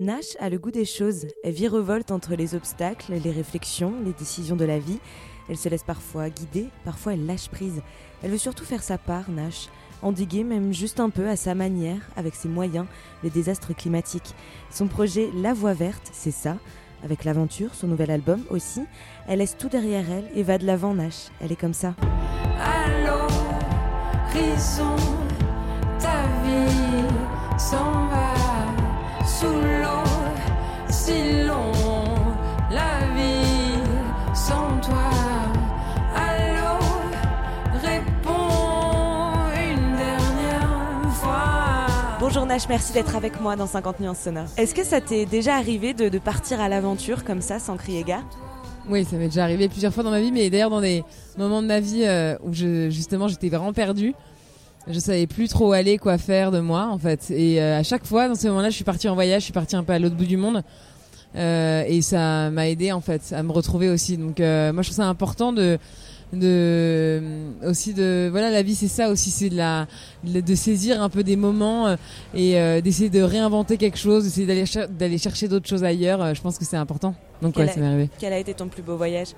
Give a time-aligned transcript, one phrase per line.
[0.00, 1.26] Nash a le goût des choses.
[1.44, 4.98] Elle virevolte entre les obstacles, les réflexions, les décisions de la vie.
[5.48, 7.80] Elle se laisse parfois guider, parfois elle lâche prise.
[8.22, 9.68] Elle veut surtout faire sa part, Nash,
[10.02, 12.86] endiguer même juste un peu à sa manière, avec ses moyens,
[13.22, 14.34] les désastres climatiques.
[14.70, 16.56] Son projet La Voie Verte, c'est ça.
[17.04, 18.82] Avec l'aventure, son nouvel album aussi,
[19.28, 21.28] elle laisse tout derrière elle et va de l'avant, Nash.
[21.40, 21.94] Elle est comme ça.
[26.00, 28.03] Ta vie s'en
[42.26, 44.48] Bonjour Nash, merci d'être avec moi dans 50 nuances sonores.
[44.56, 48.24] Est-ce que ça t'est déjà arrivé de, partir à l'aventure comme ça, sans crier gare?
[48.88, 51.04] Oui, ça m'est déjà arrivé plusieurs fois dans ma vie, mais d'ailleurs dans des
[51.36, 54.14] moments de ma vie euh, où je, justement j'étais vraiment perdue.
[54.88, 57.30] Je savais plus trop aller, quoi faire de moi en fait.
[57.30, 59.52] Et euh, à chaque fois dans ces moments-là, je suis partie en voyage, je suis
[59.52, 60.62] partie un peu à l'autre bout du monde.
[61.36, 64.16] Euh, et ça m'a aidé en fait à me retrouver aussi.
[64.16, 65.78] Donc moi je trouve ça important de
[66.32, 67.22] de
[67.66, 69.86] aussi de voilà la vie c'est ça aussi c'est de la
[70.24, 71.96] de saisir un peu des moments euh,
[72.34, 76.22] et euh, d'essayer de réinventer quelque chose d'essayer d'aller cher- d'aller chercher d'autres choses ailleurs
[76.22, 77.14] euh, je pense que c'est important.
[77.42, 78.10] Donc Quel ouais a- ça m'est arrivé.
[78.18, 79.28] Quel a été ton plus beau voyage?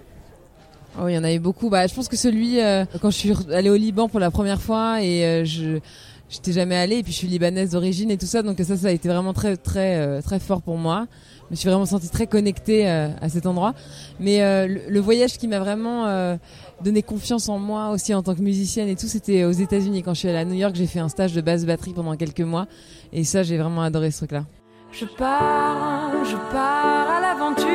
[0.98, 1.68] Oh, il y en avait beaucoup.
[1.68, 4.62] Bah, je pense que celui euh, quand je suis allée au Liban pour la première
[4.62, 5.80] fois et euh, je
[6.28, 8.88] j'étais jamais allée et puis je suis libanaise d'origine et tout ça donc ça ça
[8.88, 11.06] a été vraiment très très euh, très fort pour moi.
[11.46, 13.72] Je me suis vraiment sentie très connectée euh, à cet endroit.
[14.18, 16.36] Mais euh, le, voyage qui m'a vraiment
[16.82, 20.12] donné confiance en moi aussi en tant que musicienne et tout, c'était aux États-Unis quand
[20.12, 20.74] je suis allée à New York.
[20.74, 22.66] J'ai fait un stage de basse batterie pendant quelques mois
[23.12, 24.44] et ça j'ai vraiment adoré ce truc-là.
[24.90, 27.66] Je pars, je pars à l'aventure,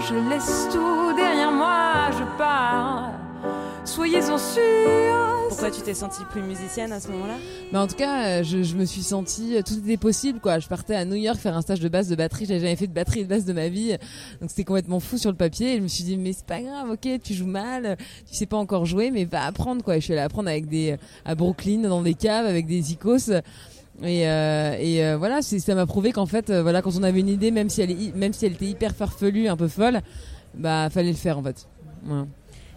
[0.00, 3.10] je laisse tout derrière moi, je pars.
[3.84, 5.33] Soyez-en sûrs.
[5.54, 7.36] Pourquoi tu t'es sentie plus musicienne à ce moment-là
[7.72, 10.58] Mais en tout cas, euh, je, je me suis sentie, euh, tout était possible quoi.
[10.58, 12.44] Je partais à New York faire un stage de basse de batterie.
[12.46, 13.96] J'avais jamais fait de batterie de basse de ma vie,
[14.40, 15.74] donc c'était complètement fou sur le papier.
[15.74, 17.96] Et je me suis dit mais c'est pas grave, ok, tu joues mal,
[18.28, 19.96] tu sais pas encore jouer, mais va apprendre quoi.
[19.96, 23.30] Et je suis allée apprendre avec des à Brooklyn dans des caves avec des icos.
[24.02, 27.20] Et, euh, et euh, voilà, ça m'a prouvé qu'en fait, euh, voilà, quand on avait
[27.20, 30.00] une idée, même si elle est, même si elle était hyper farfelue, un peu folle,
[30.54, 31.68] bah fallait le faire en fait.
[32.02, 32.26] Voilà.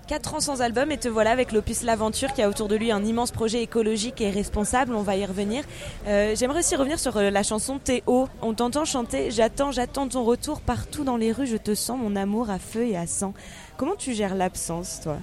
[0.07, 2.91] 4 ans sans album et te voilà avec l'opus L'Aventure qui a autour de lui
[2.91, 5.66] un immense projet écologique et responsable, on va y revenir.
[6.07, 8.29] Euh, J'aimerais aussi revenir sur euh, la chanson Théo.
[8.41, 12.16] On t'entend chanter J'attends, j'attends ton retour partout dans les rues, je te sens mon
[12.16, 13.34] amour à feu et à sang.
[13.75, 15.18] Comment tu gères l'absence toi?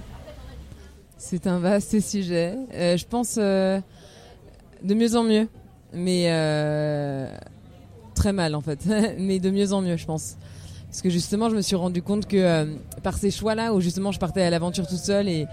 [1.17, 2.55] C'est un vaste sujet.
[2.75, 3.81] Euh, je pense de
[4.83, 5.47] mieux en mieux,
[5.93, 6.25] mais
[8.13, 8.85] très mal en fait,
[9.17, 10.37] mais de mieux en mieux, je pense.
[10.95, 12.65] Parce que justement, je me suis rendu compte que euh,
[13.03, 15.45] par ces choix-là, où justement je partais à l'aventure toute seule et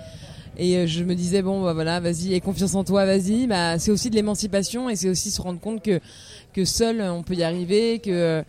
[0.56, 3.48] et euh, je me disais bon bah voilà, vas-y, aie confiance en toi, vas-y.
[3.48, 7.34] Bah c'est aussi de l'émancipation et c'est aussi se rendre compte que seul on peut
[7.34, 8.44] y arriver, que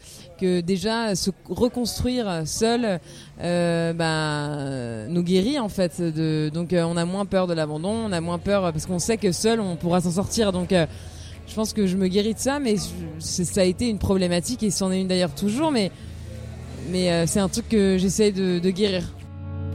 [0.61, 2.99] déjà se reconstruire seul
[3.41, 5.99] euh, bah, nous guérit en fait.
[6.53, 9.17] Donc euh, on a moins peur de l'abandon, on a moins peur parce qu'on sait
[9.17, 10.51] que seul on pourra s'en sortir.
[10.51, 10.85] Donc euh,
[11.47, 12.75] je pense que je me guéris de ça, mais
[13.19, 15.91] ça a été une problématique et c'en est une d'ailleurs toujours, mais
[16.89, 19.03] mais euh, c'est un truc que j'essaye de, de guérir.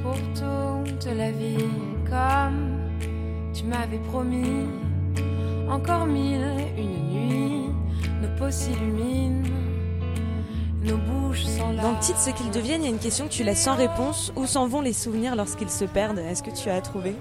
[0.02, 1.64] pour toute la vie
[2.08, 2.78] comme
[3.54, 4.66] tu m'avais promis.
[5.70, 6.46] Encore mille,
[6.78, 7.70] une nuit,
[8.22, 9.42] nos peaux s'illuminent,
[10.82, 11.82] nos bouches sont là.
[11.82, 13.76] Dans le titre Ce qu'ils deviennent, il y a une question que tu laisses sans
[13.76, 14.32] réponse.
[14.36, 16.18] Où s'en vont les souvenirs lorsqu'ils se perdent?
[16.20, 17.14] Est-ce que tu as trouvé?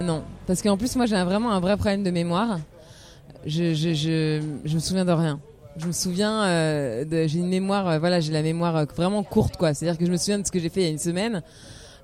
[0.00, 2.58] Non, parce qu'en plus moi j'ai vraiment un vrai problème de mémoire.
[3.46, 5.38] Je, je, je, je me souviens de rien.
[5.76, 9.56] Je me souviens, euh, j'ai une mémoire, euh, voilà, j'ai la mémoire euh, vraiment courte
[9.56, 9.74] quoi.
[9.74, 11.42] C'est-à-dire que je me souviens de ce que j'ai fait il y a une semaine,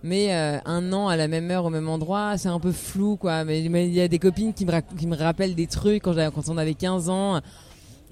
[0.02, 3.14] mais euh, un an à la même heure au même endroit, c'est un peu flou
[3.14, 3.44] quoi.
[3.44, 6.16] Mais il y a des copines qui me, qui me rappellent des trucs quand,
[6.48, 7.40] on avait 15 ans,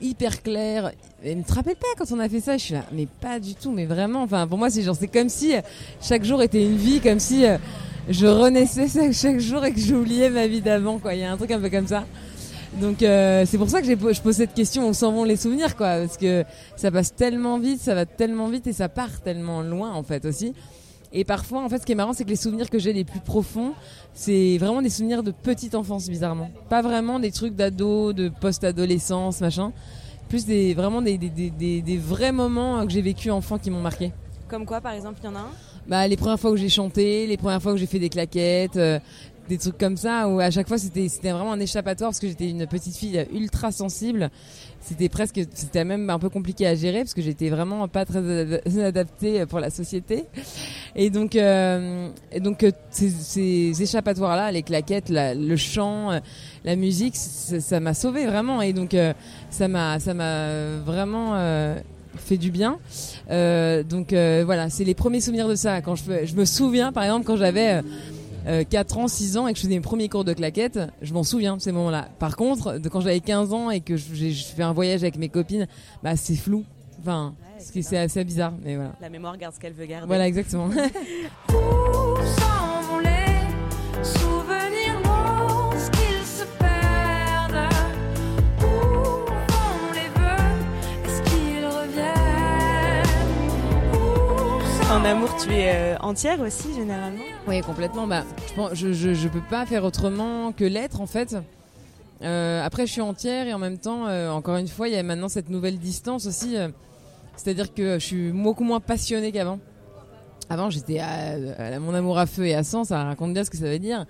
[0.00, 0.92] hyper clair.
[1.24, 3.40] Et me te rappelles pas quand on a fait ça Je suis là, mais pas
[3.40, 4.22] du tout, mais vraiment.
[4.22, 5.54] Enfin, pour moi c'est genre c'est comme si
[6.00, 7.44] chaque jour était une vie, comme si
[8.08, 11.14] je renaissais chaque jour et que j'oubliais ma vie d'avant quoi.
[11.14, 12.04] Il y a un truc un peu comme ça.
[12.74, 15.74] Donc euh, c'est pour ça que je pose cette question où s'en vont les souvenirs
[15.74, 16.44] quoi parce que
[16.76, 20.24] ça passe tellement vite, ça va tellement vite et ça part tellement loin en fait
[20.24, 20.52] aussi.
[21.12, 23.04] Et parfois en fait ce qui est marrant c'est que les souvenirs que j'ai les
[23.04, 23.72] plus profonds,
[24.12, 26.50] c'est vraiment des souvenirs de petite enfance bizarrement.
[26.68, 29.72] Pas vraiment des trucs d'ado, de post-adolescence, machin.
[30.28, 33.80] Plus des vraiment des, des, des, des, vrais moments que j'ai vécu enfant qui m'ont
[33.80, 34.12] marqué.
[34.46, 35.50] Comme quoi par exemple, il y en a un?
[35.86, 38.76] Bah les premières fois où j'ai chanté, les premières fois où j'ai fait des claquettes,
[38.76, 38.98] euh,
[39.48, 42.28] des trucs comme ça où à chaque fois c'était c'était vraiment un échappatoire parce que
[42.28, 44.30] j'étais une petite fille ultra sensible
[44.80, 48.82] c'était presque c'était même un peu compliqué à gérer parce que j'étais vraiment pas très
[48.82, 50.26] adaptée pour la société
[50.94, 56.18] et donc euh, et donc euh, ces, échappatoires là les claquettes le chant euh,
[56.64, 58.94] la musique ça m'a sauvé vraiment et donc
[59.50, 61.34] ça m'a ça m'a vraiment
[62.18, 62.78] fait du bien.
[63.30, 65.80] Euh, donc euh, voilà, c'est les premiers souvenirs de ça.
[65.80, 67.80] Quand je, je me souviens, par exemple, quand j'avais
[68.46, 71.12] euh, 4 ans, 6 ans et que je faisais mes premiers cours de claquettes, je
[71.12, 72.08] m'en souviens de ces moments-là.
[72.18, 75.28] Par contre, de quand j'avais 15 ans et que j'ai fait un voyage avec mes
[75.28, 75.66] copines,
[76.02, 76.64] bah c'est flou.
[77.00, 78.92] Enfin, c'est assez bizarre, mais voilà.
[79.00, 80.06] La mémoire garde ce qu'elle veut garder.
[80.06, 80.70] Voilà, exactement.
[94.98, 98.08] En amour, tu es euh, entière aussi, généralement Oui, complètement.
[98.08, 98.24] Bah,
[98.72, 101.36] je, je, peux pas faire autrement que l'être, en fait.
[102.22, 104.96] Euh, après, je suis entière et en même temps, euh, encore une fois, il y
[104.96, 106.56] a maintenant cette nouvelle distance aussi.
[107.36, 109.60] C'est-à-dire que je suis beaucoup moins passionnée qu'avant.
[110.50, 113.56] Avant, j'étais à, mon amour à feu et à sang, ça raconte bien ce que
[113.56, 114.04] ça veut dire.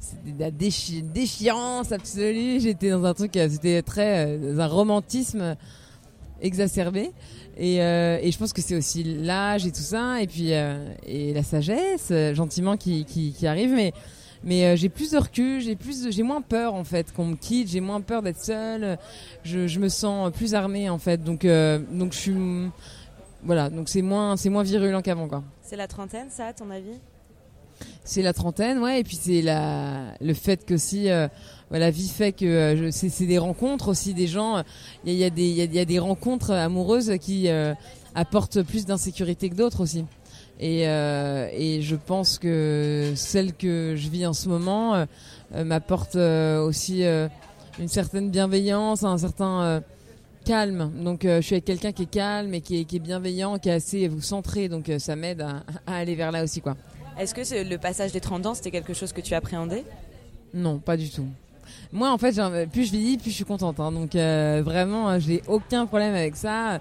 [0.00, 2.58] C'était de la déchirance absolue.
[2.58, 5.56] J'étais dans un truc, c'était très, un romantisme
[6.42, 7.12] exacerbé.
[7.56, 10.92] Et, euh, et, je pense que c'est aussi l'âge et tout ça, et puis euh,
[11.06, 13.70] et la sagesse, euh, gentiment, qui, qui, qui, arrive.
[13.70, 13.92] Mais,
[14.44, 17.68] mais j'ai plus de recul, j'ai plus, j'ai moins peur en fait qu'on me quitte,
[17.68, 18.98] j'ai moins peur d'être seule.
[19.44, 21.22] Je, je, me sens plus armée en fait.
[21.22, 22.34] Donc, donc je suis,
[23.44, 25.44] voilà, donc c'est moins, c'est moins virulent qu'avant quoi.
[25.60, 26.98] C'est la trentaine, ça, à ton avis?
[28.04, 29.00] C'est la trentaine, ouais.
[29.00, 31.08] Et puis c'est la, le fait que si
[31.78, 34.62] la vie fait que euh, c'est des rencontres aussi des gens.
[35.04, 37.74] Il y a, des il y a, des rencontres amoureuses qui euh,
[38.14, 40.04] apportent plus d'insécurité que d'autres aussi.
[40.60, 45.06] Et, euh, et je pense que celle que je vis en ce moment
[45.52, 49.82] m'apporte aussi une certaine bienveillance, un certain
[50.44, 50.92] calme.
[51.02, 53.70] Donc je suis avec quelqu'un qui est calme et qui est, qui est, bienveillant, qui
[53.70, 54.68] est assez centré.
[54.68, 56.76] Donc ça m'aide à, à, aller vers là aussi quoi.
[57.18, 59.84] Est-ce que le passage des 30 ans c'était quelque chose que tu appréhendais
[60.54, 61.26] Non, pas du tout.
[61.92, 62.34] Moi, en fait,
[62.70, 63.78] plus je vis, plus je suis contente.
[63.80, 63.92] Hein.
[63.92, 66.80] donc euh, vraiment, euh, j'ai aucun problème avec ça.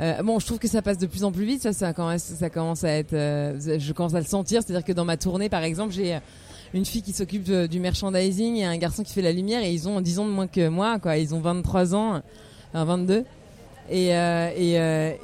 [0.00, 1.62] Euh, bon, je trouve que ça passe de plus en plus vite.
[1.62, 3.12] Ça, ça commence, ça commence à être.
[3.12, 4.62] je commence à le sentir.
[4.62, 6.18] C'est-à-dire que dans ma tournée, par exemple, j'ai
[6.74, 9.88] une fille qui s'occupe du merchandising et un garçon qui fait la lumière et ils
[9.88, 10.98] ont 10 ans de moins que moi.
[11.16, 12.22] Ils ont 23 ans,
[12.72, 13.24] enfin 22.
[13.90, 14.74] Et, et,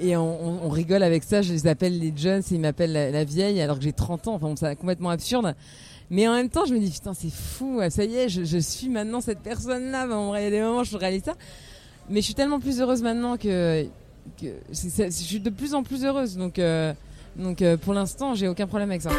[0.00, 1.40] et on, on, rigole avec ça.
[1.42, 4.34] Je les appelle les jeunes et ils m'appellent la, vieille alors que j'ai 30 ans.
[4.34, 5.54] Enfin, c'est complètement absurde.
[6.10, 8.58] Mais en même temps, je me dis, putain, c'est fou, ça y est, je, je
[8.58, 10.06] suis maintenant cette personne-là.
[10.08, 11.34] Bon, il y a des moments où je réalise ça.
[12.10, 13.86] Mais je suis tellement plus heureuse maintenant que,
[14.40, 16.36] que je suis de plus en plus heureuse.
[16.36, 16.92] Donc, euh,
[17.36, 19.10] donc euh, pour l'instant, j'ai aucun problème avec ça.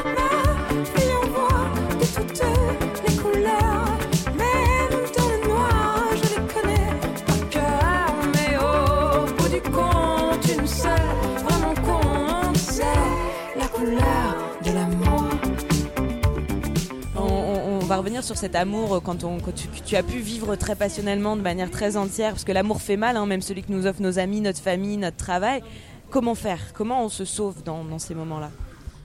[17.91, 19.37] Va revenir sur cet amour euh, quand, on,
[19.85, 23.17] tu, as pu vivre très passionnellement, de manière très entière, parce que l'amour fait mal,
[23.17, 25.61] hein, même celui que nous offrent nos amis, notre famille, notre travail.
[26.09, 26.71] Comment faire?
[26.73, 28.49] Comment on se sauve dans, ces moments-là?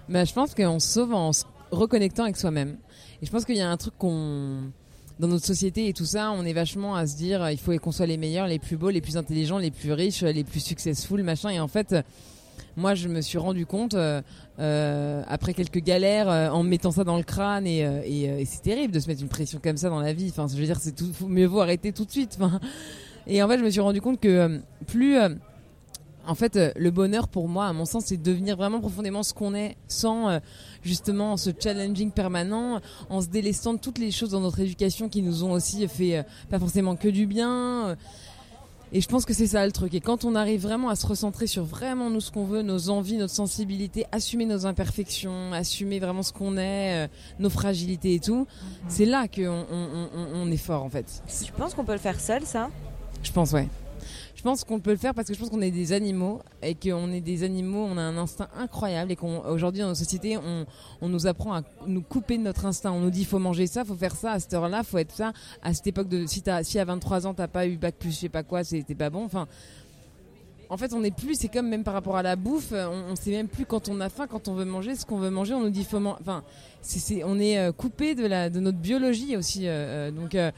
[0.09, 1.43] Bah, Je pense qu'on se sauve en se
[1.73, 2.77] reconnectant avec soi-même.
[3.21, 4.71] Et je pense qu'il y a un truc qu'on
[5.19, 7.91] dans notre société et tout ça, on est vachement à se dire il faut qu'on
[7.91, 11.25] soit les meilleurs, les plus beaux, les plus intelligents, les plus riches, les plus successful,
[11.25, 11.49] machin.
[11.49, 11.97] Et en fait,
[12.77, 14.21] moi, je me suis rendu compte euh,
[14.59, 18.63] euh, après quelques galères euh, en mettant ça dans le crâne et, et, et c'est
[18.63, 20.29] terrible de se mettre une pression comme ça dans la vie.
[20.29, 22.37] Enfin, je veux dire, c'est tout, mieux vaut arrêter tout de suite.
[22.39, 22.61] Enfin,
[23.27, 25.17] et en fait, je me suis rendu compte que plus
[26.29, 29.33] en fait, le bonheur pour moi, à mon sens, c'est de devenir vraiment profondément ce
[29.33, 30.41] qu'on est, sans
[30.83, 35.23] justement ce challenging permanent, en se délaissant de toutes les choses dans notre éducation qui
[35.23, 37.97] nous ont aussi fait pas forcément que du bien.
[38.93, 39.95] Et je pense que c'est ça le truc.
[39.95, 42.89] Et quand on arrive vraiment à se recentrer sur vraiment nous ce qu'on veut, nos
[42.89, 48.21] envies, notre sensibilité, assumer nos imperfections, assumer vraiment ce qu'on est, euh, nos fragilités et
[48.21, 48.47] tout,
[48.89, 51.23] c'est là qu'on on, on, on, est fort en fait.
[51.45, 52.71] Tu penses qu'on peut le faire seul ça?
[53.23, 53.69] Je pense ouais.
[54.47, 57.11] Pense qu'on peut le faire parce que je pense qu'on est des animaux et qu'on
[57.11, 60.65] est des animaux, on a un instinct incroyable et qu'aujourd'hui dans nos sociétés, on,
[61.01, 62.93] on, nous apprend à nous couper de notre instinct.
[62.93, 65.33] On nous dit faut manger ça, faut faire ça à cette heure-là, faut être ça.
[65.65, 68.13] À cette époque de si, as, si à 23 ans t'as pas eu bac plus
[68.13, 69.25] je sais pas quoi, c'était pas bon.
[69.25, 69.49] Enfin,
[70.69, 73.17] en fait, on n'est plus, c'est comme même par rapport à la bouffe, on, on,
[73.17, 75.55] sait même plus quand on a faim, quand on veut manger, ce qu'on veut manger,
[75.55, 76.19] on nous dit faut manger.
[76.21, 76.43] Enfin,
[76.83, 79.67] c'est, on est euh, coupé de la de notre biologie aussi.
[79.67, 80.51] Euh, euh donc euh,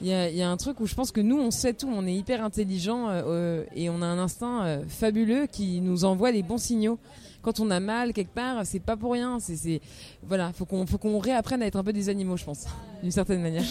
[0.00, 1.88] il y a, y a, un truc où je pense que nous, on sait tout,
[1.88, 6.04] on est hyper intelligent euh, euh, et on a un instinct euh, fabuleux qui nous
[6.04, 6.98] envoie les bons signaux
[7.42, 9.38] quand on a mal quelque part, c'est pas pour rien.
[9.38, 9.80] C'est, c'est
[10.26, 12.66] voilà, faut qu'on, faut qu'on réapprenne à être un peu des animaux, je pense,
[13.02, 13.64] d'une certaine manière.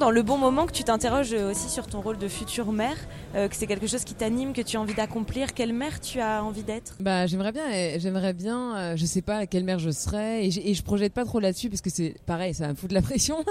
[0.00, 2.96] Dans le bon moment que tu t'interroges aussi sur ton rôle de future mère,
[3.34, 5.52] euh, que c'est quelque chose qui t'anime, que tu as envie d'accomplir.
[5.52, 6.94] Quelle mère tu as envie d'être?
[7.00, 10.70] Bah, j'aimerais bien, euh, j'aimerais bien, euh, je sais pas quelle mère je serais, et,
[10.70, 13.44] et je projette pas trop là-dessus parce que c'est pareil, ça me foutre la pression.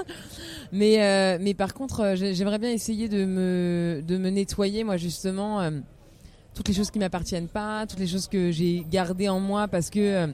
[0.71, 4.83] mais, euh, mais par contre, euh, j'ai- j'aimerais bien essayer de me, de me nettoyer,
[4.83, 5.69] moi justement, euh,
[6.55, 9.91] toutes les choses qui m'appartiennent pas, toutes les choses que j'ai gardées en moi parce
[9.91, 10.27] que euh,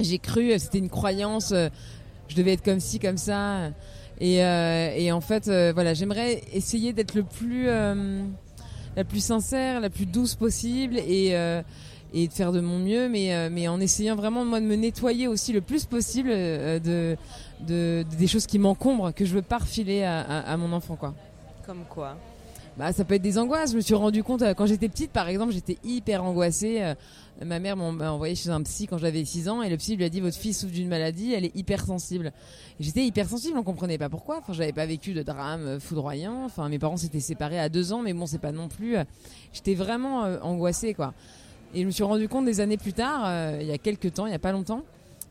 [0.00, 1.68] j'ai cru, euh, c'était une croyance, euh,
[2.26, 3.70] je devais être comme ci, comme ça.
[4.20, 8.22] Et, euh, et en fait, euh, voilà, j'aimerais essayer d'être le plus, euh,
[8.96, 11.62] la plus sincère, la plus douce possible et, euh,
[12.12, 14.76] et de faire de mon mieux, mais, euh, mais en essayant vraiment moi de me
[14.76, 17.16] nettoyer aussi le plus possible euh, de,
[17.66, 20.94] de, des choses qui m'encombrent, que je veux pas refiler à, à, à mon enfant,
[20.94, 21.12] quoi.
[21.66, 22.16] Comme quoi
[22.76, 23.70] Bah, ça peut être des angoisses.
[23.70, 26.82] Je me suis rendu compte euh, quand j'étais petite, par exemple, j'étais hyper angoissée.
[26.82, 26.94] euh,
[27.44, 30.04] Ma mère m'a envoyé chez un psy quand j'avais 6 ans et le psy lui
[30.04, 32.32] a dit votre fille souffre d'une maladie, elle est hypersensible.
[32.80, 34.38] J'étais hypersensible, on comprenait pas pourquoi.
[34.38, 36.44] Enfin, j'avais pas vécu de drame euh, foudroyant.
[36.44, 38.96] Enfin, mes parents s'étaient séparés à 2 ans, mais bon, c'est pas non plus.
[39.52, 41.14] J'étais vraiment angoissée, quoi.
[41.74, 44.26] Et je me suis rendu compte des années plus tard, il y a quelques temps,
[44.26, 44.82] il y a pas longtemps,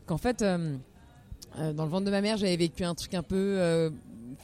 [0.06, 3.90] qu'en fait, dans le ventre de ma mère, j'avais vécu un truc un peu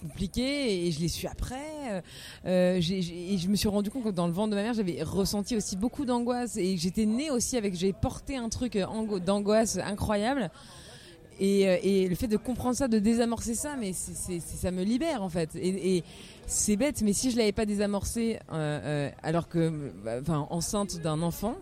[0.00, 1.56] compliqué et je l'ai su après.
[1.90, 2.00] Euh,
[2.46, 5.02] euh, et je me suis rendu compte que dans le ventre de ma mère, j'avais
[5.02, 9.20] ressenti aussi beaucoup d'angoisse et j'étais née aussi avec, j'ai porté un truc euh, ango-
[9.20, 10.50] d'angoisse incroyable.
[11.42, 15.30] Et, le fait de comprendre ça, de désamorcer ça, mais c'est- ça me libère en
[15.30, 15.48] fait.
[15.56, 16.04] Et,
[16.46, 18.38] c'est bête, mais si je l'avais pas désamorcé,
[19.22, 21.54] alors que, bah, enceinte d'un enfant,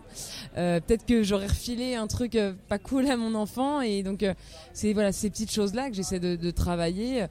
[0.55, 3.79] peut-être que j'aurais refilé un truc pas cool à mon enfant.
[3.79, 4.25] Et donc,
[4.73, 7.27] c'est voilà ces petites choses là que j'essaie de travailler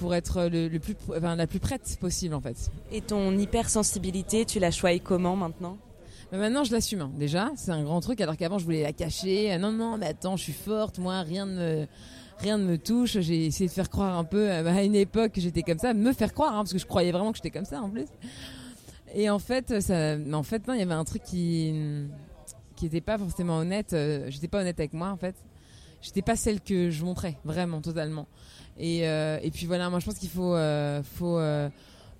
[0.00, 2.70] pour être le, le plus, enfin, la plus prête possible en fait.
[2.92, 5.76] Et ton hypersensibilité, tu la choisis comment maintenant?
[6.32, 7.00] Mais maintenant, je l'assume.
[7.00, 7.10] hein.
[7.18, 8.20] Déjà, c'est un grand truc.
[8.20, 9.52] Alors qu'avant, je voulais la cacher.
[9.52, 10.98] Euh, Non, non, mais attends, je suis forte.
[10.98, 11.86] Moi, rien ne me,
[12.38, 13.18] rien ne me touche.
[13.20, 15.94] J'ai essayé de faire croire un peu euh, à une époque que j'étais comme ça,
[15.94, 18.04] me faire croire, hein, parce que je croyais vraiment que j'étais comme ça en plus.
[19.14, 21.72] Et en fait, ça, en fait, non, il y avait un truc qui,
[22.76, 23.94] qui était pas forcément honnête.
[23.94, 25.34] Euh, J'étais pas honnête avec moi, en fait.
[26.00, 28.26] J'étais pas celle que je montrais, vraiment, totalement.
[28.78, 31.38] Et, euh, et puis voilà, moi, je pense qu'il faut, euh, faut.
[31.38, 31.68] euh,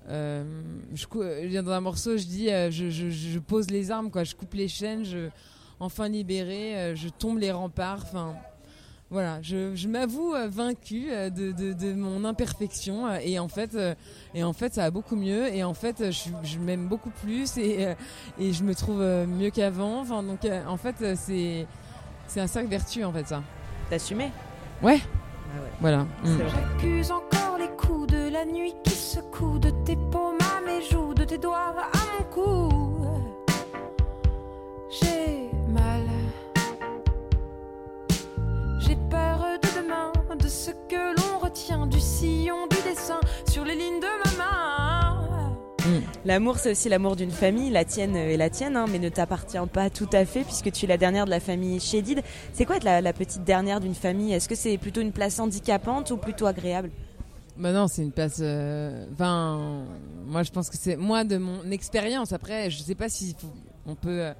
[0.08, 4.24] je, je dans un morceau, je dis, je, je, pose les armes, quoi.
[4.24, 5.28] Je coupe les chaînes, je,
[5.78, 8.00] enfin libéré, euh, je tombe les remparts.
[8.02, 8.34] Enfin,
[9.10, 13.74] voilà, je, m'avoue vaincue de, de, mon imperfection et en fait,
[14.34, 17.94] et en fait, ça va beaucoup mieux et en fait, je, m'aime beaucoup plus et,
[18.38, 20.00] et je me trouve mieux qu'avant.
[20.00, 21.66] Enfin, donc, en fait, c'est,
[22.26, 23.42] c'est un cercle vertueux en fait ça.
[23.90, 24.30] T'assumer
[24.82, 25.00] Ouais.
[25.02, 25.70] Ah ouais.
[25.80, 25.98] Voilà.
[26.22, 26.38] Mm.
[26.38, 31.14] J'accuse encore les coups de la nuit qui secouent de tes paumes à mes joues,
[31.14, 32.68] de tes doigts à mon cou.
[34.90, 35.37] J'ai
[46.24, 49.58] L'amour, c'est aussi l'amour d'une famille, la tienne et la tienne, hein, mais ne t'appartient
[49.72, 52.22] pas tout à fait puisque tu es la dernière de la famille Chédid.
[52.52, 54.32] C'est quoi être la, petite dernière d'une famille?
[54.32, 56.90] Est-ce que c'est plutôt une place handicapante ou plutôt agréable?
[57.56, 58.38] Bah non, c'est une place.
[58.40, 59.84] euh, Enfin,
[60.26, 62.32] moi je pense que c'est moi de mon expérience.
[62.32, 63.34] Après, je sais pas si
[63.86, 64.22] on peut.
[64.22, 64.32] euh,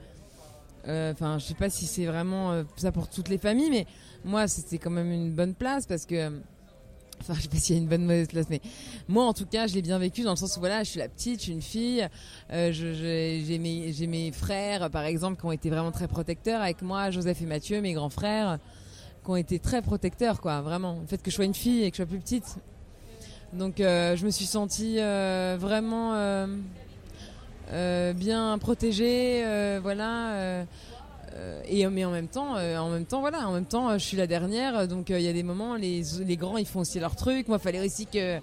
[0.87, 3.87] euh, Enfin, je sais pas si c'est vraiment euh, ça pour toutes les familles, mais
[4.25, 6.31] moi c'était quand même une bonne place parce que.
[7.21, 8.61] Enfin, je sais pas s'il y a une bonne mauvaise place, mais
[9.09, 10.99] moi en tout cas, je l'ai bien vécu dans le sens où voilà, je suis
[10.99, 12.09] la petite, je suis une fille,
[12.53, 17.11] euh, j'ai mes, mes frères par exemple qui ont été vraiment très protecteurs avec moi,
[17.11, 18.59] Joseph et Mathieu, mes grands frères,
[19.25, 20.99] qui ont été très protecteurs, quoi, vraiment.
[21.01, 22.57] Le fait que je sois une fille et que je sois plus petite,
[23.53, 26.47] donc euh, je me suis sentie euh, vraiment euh,
[27.73, 30.65] euh, bien protégée, euh, voilà.
[31.35, 33.99] Euh, et mais en même temps, euh, en même temps, voilà, en même temps, euh,
[33.99, 36.81] je suis la dernière, donc il y a des moments, les, les grands ils font
[36.81, 37.49] aussi leur truc.
[37.49, 38.39] Moi, il fallait aussi que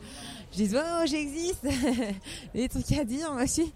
[0.51, 1.65] je dise oh j'existe,
[2.54, 3.72] Il y a des trucs à dire moi aussi.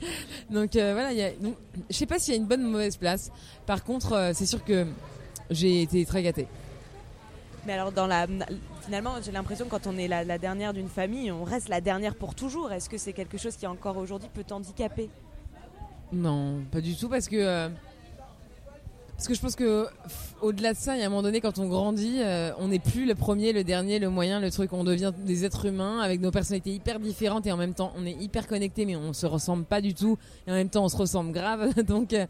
[0.50, 1.56] Donc voilà, il y a, donc,
[1.90, 3.32] je sais pas s'il y a une bonne ou mauvaise place.
[3.66, 4.86] Par contre, c'est sûr que
[5.50, 6.48] j'ai été très gâtée.
[7.66, 8.26] Mais alors, dans la,
[8.82, 11.82] finalement, j'ai l'impression que quand on est la, la dernière d'une famille, on reste la
[11.82, 12.72] dernière pour toujours.
[12.72, 15.10] Est-ce que c'est quelque chose qui encore aujourd'hui peut t'handicaper?
[16.12, 17.70] Non, pas du tout, parce que.
[19.20, 19.86] Parce que je pense que
[20.40, 22.80] au-delà de ça, il y a un moment donné, quand on grandit, euh, on n'est
[22.80, 24.72] plus le premier, le dernier, le moyen, le truc.
[24.72, 28.06] On devient des êtres humains avec nos personnalités hyper différentes et en même temps, on
[28.06, 30.18] est hyper connectés, mais on se ressemble pas du tout.
[30.48, 31.74] Et en même temps, on se ressemble grave.
[31.84, 32.28] Donc euh,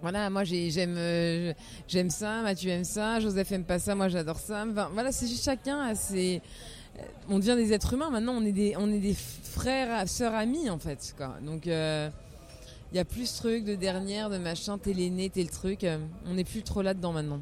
[0.00, 1.52] voilà, moi j'aime euh,
[1.86, 4.64] j'aime ça, Mathieu aime ça, Joseph aime pas ça, moi j'adore ça.
[4.92, 5.92] Voilà, c'est juste chacun.
[7.28, 8.10] On devient des êtres humains.
[8.10, 11.14] Maintenant, on est des on est des frères, sœurs, amis en fait.
[11.42, 11.68] Donc
[12.92, 15.84] il y a plus ce truc de dernière, de machin, t'es l'aîné, t'es le truc.
[15.84, 17.40] Euh, on n'est plus trop là-dedans maintenant.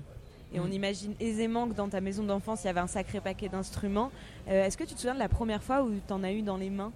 [0.53, 3.49] Et on imagine aisément que dans ta maison d'enfance, il y avait un sacré paquet
[3.49, 4.11] d'instruments.
[4.49, 6.43] Euh, est-ce que tu te souviens de la première fois où tu en as eu
[6.43, 6.93] dans les mains?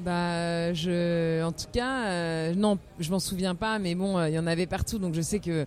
[0.00, 4.38] Bah, je, en tout cas, euh, non, je m'en souviens pas, mais bon, il y
[4.38, 5.66] en avait partout, donc je sais que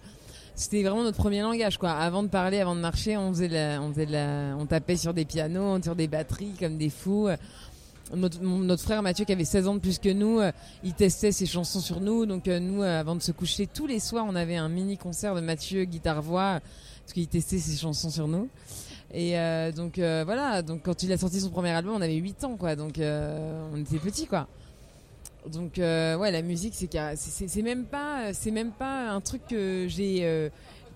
[0.53, 1.91] c'était vraiment notre premier langage, quoi.
[1.91, 5.25] Avant de parler, avant de marcher, on faisait, on faisait la, on tapait sur des
[5.25, 7.29] pianos, sur des batteries comme des fous
[8.15, 10.51] notre, frère Mathieu qui avait 16 ans de plus que nous, euh,
[10.84, 12.25] il testait ses chansons sur nous.
[12.25, 14.98] Donc euh, nous, euh, avant de se coucher, tous les soirs, on avait un mini
[14.98, 16.60] concert de Mathieu guitare-voix
[17.01, 18.50] parce qu'il testait ses chansons sur nous.
[19.13, 19.34] Et
[19.75, 22.77] donc voilà, donc quand il a sorti son premier album, on avait 8 ans quoi,
[22.77, 24.48] donc on était petits quoi.
[25.51, 26.88] Donc ouais, la musique c'est
[27.18, 30.50] c'est même pas c'est même pas un truc que j'ai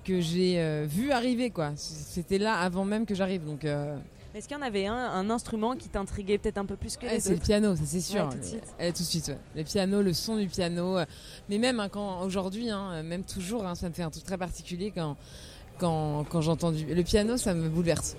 [0.06, 1.74] que j'ai vu arriver quoi.
[1.76, 3.66] C'était là avant même que j'arrive donc
[4.36, 7.06] est-ce qu'il y en avait un, un instrument qui t'intriguait peut-être un peu plus que
[7.06, 8.28] les C'est le piano, ça c'est sûr.
[8.30, 8.76] tout de suite.
[8.78, 10.98] tout de suite, Le piano, le son du piano.
[10.98, 11.06] Euh,
[11.50, 14.38] mais même hein, quand aujourd'hui, hein, même toujours, hein, ça me fait un truc très
[14.38, 15.16] particulier quand,
[15.78, 16.86] quand, quand j'entends du...
[16.86, 18.18] Le piano, ça me bouleverse.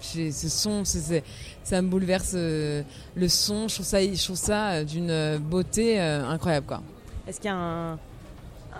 [0.00, 2.82] Ce son, ça me bouleverse euh,
[3.14, 3.68] le son.
[3.68, 6.66] Je trouve ça, je trouve ça euh, d'une beauté incroyable.
[6.66, 6.82] quoi.
[7.26, 7.98] Est-ce qu'il y a un,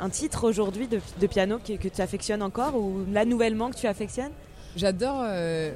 [0.02, 3.76] un titre aujourd'hui de, de, piano que, que tu affectionnes encore ou là nouvellement que
[3.76, 4.32] tu affectionnes?
[4.76, 5.71] J'adore euh,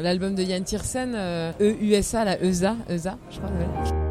[0.00, 4.05] l'album de Yann Tiersen, euh, EUSA, la ESA, ESA, je crois.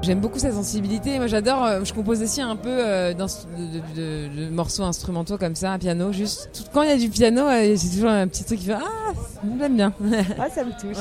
[0.00, 1.18] J'aime beaucoup sa sensibilité.
[1.18, 1.64] Moi, j'adore.
[1.64, 6.12] Euh, je compose aussi un peu euh, de, morceaux instrumentaux comme ça, un piano.
[6.12, 8.74] Juste quand il y a du piano, euh, j'ai toujours un petit truc qui fait
[8.74, 9.12] ah,
[9.58, 9.92] j'aime bien.
[10.38, 10.96] ah, ça me touche.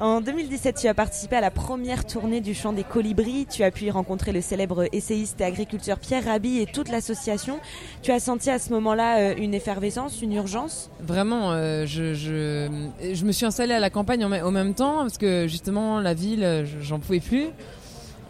[0.00, 3.46] En 2017, tu as participé à la première tournée du chant des colibris.
[3.50, 7.60] Tu as pu y rencontrer le célèbre essayiste et agriculteur Pierre Rabhi et toute l'association.
[8.02, 10.90] Tu as senti à ce moment-là une effervescence, une urgence?
[11.00, 11.52] Vraiment,
[11.84, 16.14] je, je, me suis installée à la campagne en, même temps parce que justement la
[16.14, 17.48] ville, j'en pouvais plus.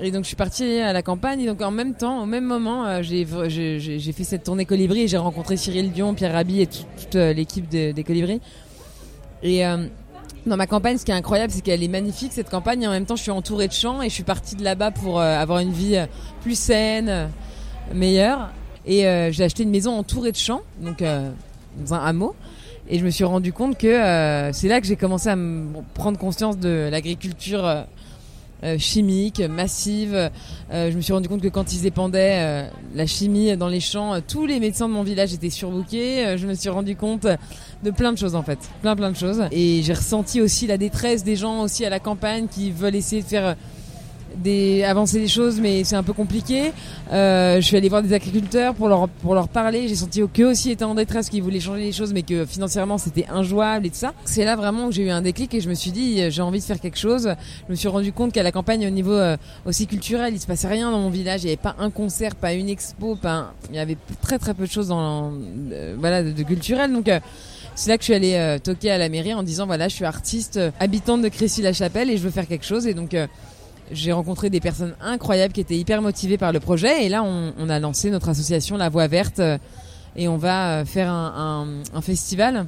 [0.04, 2.44] Et donc je suis partie à la campagne et donc en même temps, au même
[2.44, 6.66] moment, euh, j'ai fait cette tournée Colibri et j'ai rencontré Cyril Dion, Pierre Rabhi et
[6.66, 8.40] toute, euh, l'équipe des Colibris.
[9.44, 9.86] Et euh,
[10.44, 12.82] dans ma campagne, ce qui est incroyable, c'est qu'elle est magnifique cette campagne.
[12.82, 14.90] Et en même temps, je suis entourée de champs et je suis partie de là-bas
[14.90, 16.04] pour avoir une vie
[16.42, 17.30] plus saine,
[17.94, 18.50] meilleure.
[18.84, 21.02] Et j'ai acheté une maison entourée de champs, donc
[21.78, 22.34] dans un hameau.
[22.88, 25.36] Et je me suis rendu compte que c'est là que j'ai commencé à
[25.94, 27.84] prendre conscience de l'agriculture
[28.64, 30.14] euh, chimique, massive.
[30.14, 33.80] Euh, je me suis rendu compte que quand ils épandaient euh, la chimie dans les
[33.80, 36.36] champs, tous les médecins de mon village étaient surbookés.
[36.36, 37.26] je me suis rendu compte
[37.82, 39.42] de plein de choses en fait, plein plein de choses.
[39.50, 43.22] Et j'ai ressenti aussi la détresse des gens aussi à la campagne qui veulent essayer
[43.22, 43.56] de faire
[44.36, 46.72] des, avancer des choses, mais c'est un peu compliqué.
[47.12, 49.88] Euh, je suis allée voir des agriculteurs pour leur, pour leur parler.
[49.88, 52.98] J'ai senti qu'eux aussi étaient en détresse, qu'ils voulaient changer les choses, mais que financièrement
[52.98, 54.12] c'était injouable et tout ça.
[54.24, 56.42] C'est là vraiment que j'ai eu un déclic et je me suis dit, euh, j'ai
[56.42, 57.34] envie de faire quelque chose.
[57.66, 60.46] Je me suis rendu compte qu'à la campagne, au niveau euh, aussi culturel, il se
[60.46, 61.42] passait rien dans mon village.
[61.42, 64.54] Il n'y avait pas un concert, pas une expo, pas il y avait très très
[64.54, 65.32] peu de choses dans,
[65.98, 66.92] voilà, de, culturel.
[66.92, 67.10] Donc,
[67.74, 70.04] c'est là que je suis allée toquer à la mairie en disant voilà je suis
[70.04, 73.16] artiste habitante de Crécy-la-Chapelle et je veux faire quelque chose et donc
[73.90, 77.04] j'ai rencontré des personnes incroyables qui étaient hyper motivées par le projet.
[77.04, 79.58] Et là, on, a lancé notre association La Voix Verte euh,
[80.16, 81.66] et on va euh, faire un,
[82.00, 82.66] festival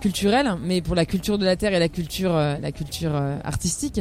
[0.00, 4.00] culturel, mais pour la culture de la terre et la culture, euh, la culture artistique.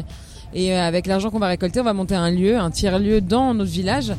[0.54, 3.72] Et avec l'argent qu'on va récolter, on va monter un lieu, un tiers-lieu dans notre
[3.72, 4.14] village,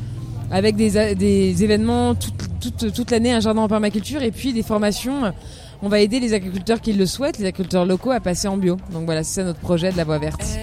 [0.51, 4.63] avec des, des événements toute, toute, toute l'année, un jardin en permaculture et puis des
[4.63, 5.33] formations.
[5.83, 8.79] On va aider les agriculteurs qui le souhaitent, les agriculteurs locaux, à passer en bio.
[8.93, 10.57] Donc voilà, c'est ça notre projet de la Voix Verte.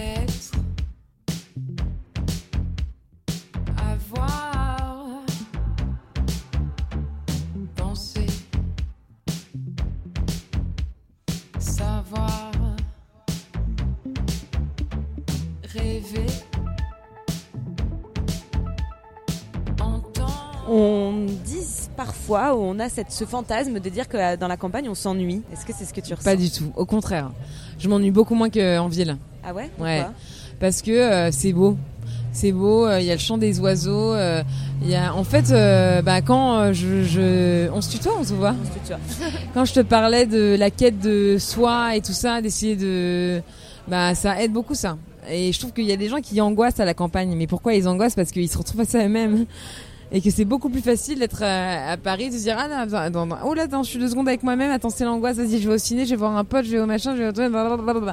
[22.69, 25.41] On a cette, ce fantasme de dire que euh, dans la campagne on s'ennuie.
[25.51, 27.31] Est-ce que c'est ce que tu ressens Pas du tout, au contraire.
[27.77, 29.17] Je m'ennuie beaucoup moins qu'en ville.
[29.43, 29.69] Ah ouais?
[29.79, 30.05] Ouais.
[30.59, 31.77] Parce que euh, c'est beau.
[32.31, 32.89] c'est beau.
[32.97, 34.15] Il y a le chant des oiseaux.
[34.81, 35.51] Il y a, en fait,
[36.03, 38.55] bah, quand je, je, on se tutoie, on se voit.
[38.61, 38.99] On se tutoie.
[39.53, 43.41] quand je te parlais de la quête de soi et tout ça, d'essayer de,
[43.87, 44.97] bah, ça aide beaucoup ça.
[45.29, 47.33] Et je trouve qu'il y a des gens qui angoissent à la campagne.
[47.35, 48.15] Mais pourquoi ils angoissent?
[48.15, 49.45] Parce qu'ils se retrouvent face à eux-mêmes.
[50.11, 53.19] Et que c'est beaucoup plus facile d'être à, Paris, de se dire ah non, attends,
[53.21, 55.69] attends, oh là attends, je suis deux secondes avec moi-même, attends c'est l'angoisse, vas-y je
[55.69, 58.05] vais au ciné, je vais voir un pote, je vais au machin, je vais au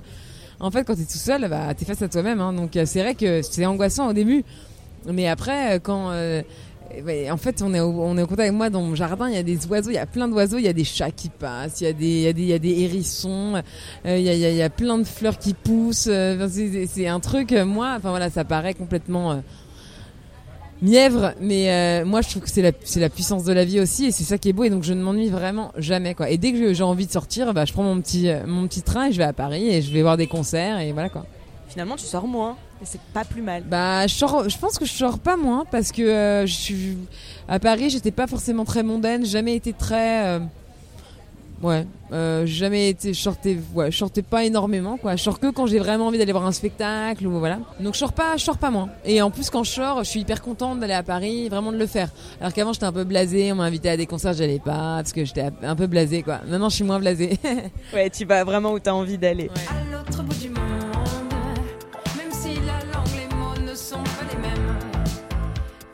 [0.60, 2.52] En fait quand t'es tout seul, bah t'es face à toi-même, hein.
[2.52, 4.44] donc euh, c'est vrai que c'est angoissant au début,
[5.10, 6.42] mais après euh, quand euh,
[7.30, 9.28] en fait, on est, au, on est au contact avec moi dans mon jardin.
[9.28, 11.10] Il y a des oiseaux, il y a plein d'oiseaux, il y a des chats
[11.10, 13.60] qui passent, il y a des, il y a des, il y a des hérissons,
[14.04, 16.08] il, y a, il, y a, plein de fleurs qui poussent.
[16.08, 19.42] c'est un truc, moi, enfin voilà, ça paraît complètement
[20.82, 23.80] mièvre, mais euh, moi je trouve que c'est la, c'est la puissance de la vie
[23.80, 26.30] aussi et c'est ça qui est beau et donc je ne m'ennuie vraiment jamais quoi.
[26.30, 28.82] Et dès que j'ai envie de sortir, bah, je prends mon petit, euh, mon petit
[28.82, 31.26] train et je vais à Paris et je vais voir des concerts et voilà quoi.
[31.68, 33.62] Finalement tu sors moins et c'est pas plus mal.
[33.64, 36.98] Bah je, sors, je pense que je sors pas moins parce que euh, je suis
[37.48, 40.40] à Paris j'étais pas forcément très mondaine, jamais été très
[41.62, 45.16] Ouais, euh, jamais été shorté, ouais, shorté pas énormément quoi.
[45.16, 47.60] Je sors que quand j'ai vraiment envie d'aller voir un spectacle ou voilà.
[47.80, 48.90] Donc je sors pas, je sors pas moins.
[49.06, 51.78] Et en plus quand je sors, je suis hyper contente d'aller à Paris, vraiment de
[51.78, 52.10] le faire.
[52.42, 55.14] Alors qu'avant j'étais un peu blasée, on m'a invité à des concerts, j'allais pas parce
[55.14, 56.40] que j'étais un peu blasée quoi.
[56.46, 57.38] Maintenant je suis moins blasée.
[57.94, 59.44] ouais, tu vas vraiment où t'as envie d'aller.
[59.44, 59.50] Ouais.
[59.70, 60.58] À l'autre bout du monde,
[62.18, 64.76] même si la langue, les mots ne sont pas les mêmes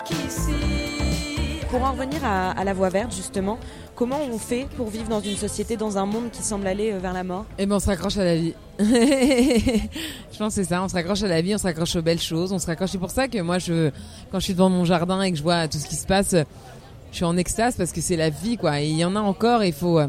[0.04, 1.60] qu'ici.
[1.70, 3.58] Pour en revenir à, à la voix verte justement.
[4.02, 6.98] Comment on fait pour vivre dans une société, dans un monde qui semble aller euh,
[6.98, 7.46] vers la mort?
[7.56, 8.52] Eh ben, on se raccroche à la vie.
[8.80, 10.82] je pense que c'est ça.
[10.82, 12.90] On se raccroche à la vie, on se raccroche aux belles choses, on se raccroche.
[12.90, 13.90] C'est pour ça que moi, je,
[14.32, 16.32] quand je suis devant mon jardin et que je vois tout ce qui se passe,
[16.32, 18.80] je suis en extase parce que c'est la vie, quoi.
[18.80, 19.62] Il y en a encore.
[19.62, 20.00] Il faut.
[20.00, 20.08] Euh,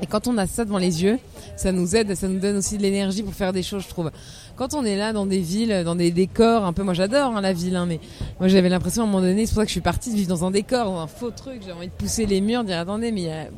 [0.00, 1.18] et quand on a ça devant les yeux,
[1.56, 4.10] ça nous aide, ça nous donne aussi de l'énergie pour faire des choses, je trouve
[4.60, 7.40] quand on est là dans des villes, dans des décors, un peu, moi j'adore hein,
[7.40, 7.98] la ville, hein, mais
[8.38, 10.16] moi j'avais l'impression à un moment donné, c'est pour ça que je suis partie de
[10.16, 12.66] vivre dans un décor, dans un faux truc, j'ai envie de pousser les murs, de
[12.66, 13.48] dire attendez, mais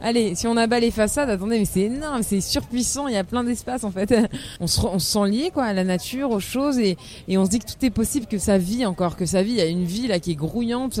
[0.00, 3.22] allez, si on abat les façades, attendez, mais c'est énorme, c'est surpuissant, il y a
[3.22, 4.12] plein d'espace en fait.
[4.60, 6.96] on, se, on se sent lié quoi à la nature, aux choses, et,
[7.28, 9.52] et on se dit que tout est possible, que ça vit encore, que ça vit.
[9.52, 11.00] Il y a une vie là qui est grouillante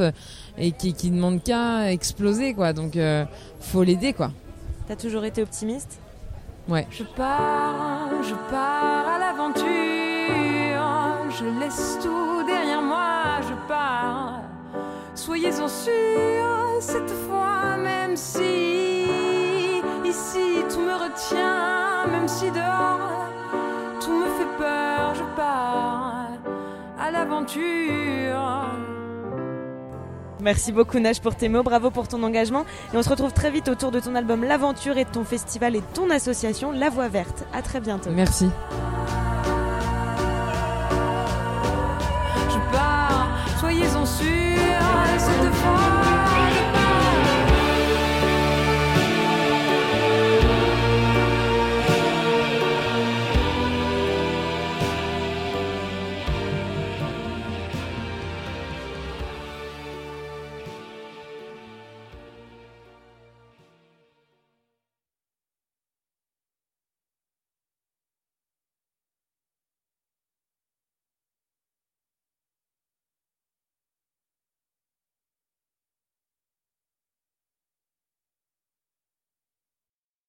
[0.56, 3.24] et qui, qui demande qu'à exploser quoi, donc euh,
[3.58, 4.30] faut l'aider quoi.
[4.86, 5.98] T'as toujours été optimiste?
[6.68, 9.64] Je pars, je pars à l'aventure,
[11.30, 14.42] je laisse tout derrière moi, je pars.
[15.14, 19.06] Soyez-en sûrs, cette fois, même si
[20.04, 23.30] ici tout me retient, même si dehors
[23.98, 26.28] tout me fait peur, je pars
[27.00, 28.68] à l'aventure.
[30.40, 33.50] Merci beaucoup Nash pour tes mots, bravo pour ton engagement et on se retrouve très
[33.50, 36.90] vite autour de ton album L'Aventure et de ton festival et de ton association La
[36.90, 37.44] Voix Verte.
[37.52, 38.10] À très bientôt.
[38.10, 38.48] Merci.
[42.50, 43.28] Je pars,
[43.60, 44.47] soyez en sûrs.